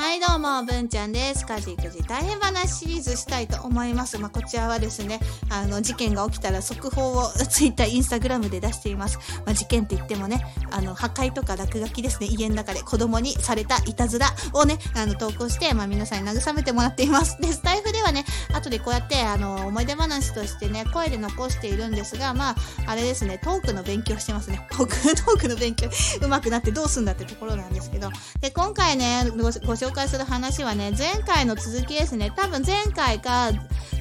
[0.00, 1.44] はいどうも、文ちゃんです。
[1.44, 4.18] 家事育児大変話シリーズしたいと思います。
[4.18, 5.20] まあ、こちらはですね、
[5.50, 9.18] あの、事件が起きたら速報をツイッター、インスタグラムで出しています。
[9.44, 17.38] まあ、事件って言ってもね、あの、破壊とか落書きですね、家の中で子供にされたいたずらをね、あの、投稿して、まあ、皆さんに慰めてもらっています。
[17.38, 24.66] で、スタイフではね、後でこうやって、あの、思い出話としてね、声で残しているんですが、まあ、あれですね、トークの勉強してますね。
[24.72, 25.90] トーク、トークの勉強、
[26.22, 28.10] 上手くなってどうすんだってところなんですけど。
[28.40, 32.32] で、今回ね、ごご紹介する話はね、前回の続きですね。
[32.34, 33.50] 多分前回か、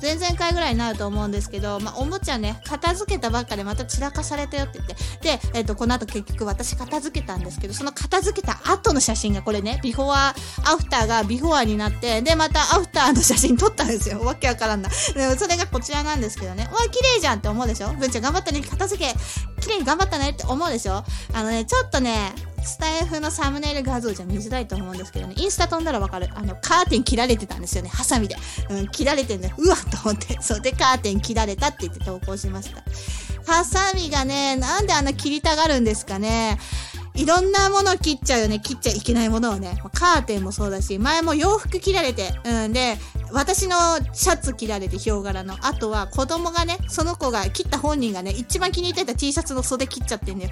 [0.00, 5.38] 前々回ぐらいになると思うんですけど、まあ、おもちゃね、片付けたばっかでまた散らかされたよって言って。
[5.38, 10.32] で、えっ、と、この後結局私片付けたんですけど、その片付けた後の写真がこれね、ビフォア、ア
[10.76, 14.20] フターがビフォアになって、で、またアフターの写真撮ったんですよ。
[14.20, 14.88] わけわからんな。
[15.14, 16.64] でもそれがこちらなんですけどね。
[16.64, 17.92] わ、綺麗じゃんって思うでしょ？
[17.92, 18.62] 文ちゃん頑張ったね。
[18.62, 19.14] 片付け、
[19.60, 21.04] 綺麗に頑張ったねって思うでしょ？
[21.34, 22.32] あのね、ちょっとね、
[22.64, 26.28] スタイフのサムネイル画像じゃ見づらいと思うんですけどね、インスタ飛んだらわかる。
[26.34, 28.36] あの、カーテン切られてたんですよね、ハサミで。
[28.70, 29.54] うん、切られてんね。
[29.56, 30.38] うわっと思って。
[30.40, 32.82] そうで、カーテン切られたって言って投稿しました。
[33.46, 36.58] ハサミがね、なんであんな切りたがるんですかね。
[37.14, 38.58] いろんなものを切っちゃうよね。
[38.58, 39.78] 切っちゃいけないものをね。
[39.92, 42.96] カーテンもそうだし、前も洋服切られて、うんで、
[43.30, 43.76] 私の
[44.12, 45.56] シャツ切られて、ヒョウ柄の。
[45.62, 50.50] あとは、子供がね、その子が、切った本人がね、一番気に入ってた T シャツの袖切っちゃってんだよ。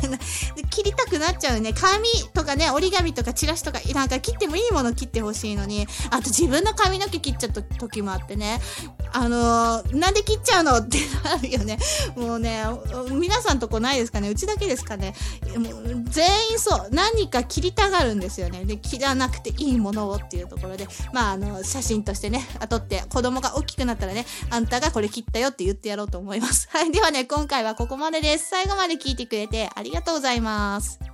[0.70, 1.74] 切りたくなっちゃうね。
[1.74, 8.60] 紙とかね、折り紙とかチラシとか、なんか切ってもいいもの切ってほしいのに、あと自分の髪の毛切っちゃった時もあってね、
[9.14, 11.78] あのーなんで切っちゃうのってなるよね。
[12.16, 12.64] もうね、
[13.12, 15.14] 皆さんとこないですかねうちだけですかね
[15.56, 16.88] もう全員そう。
[16.90, 18.64] 何か切りたがるんですよね。
[18.64, 26.68] で、切らなくていいものをっていうところで、まあ、あの、写真としてね、撮って、子供が大きくなったらね、あんたがこれ切ったよって言ってやろうと思います。
[26.70, 26.90] はい。
[26.90, 28.48] ではね、今回はここまでです。
[28.48, 31.13] 最後まで聞いてくれてありがとうございます。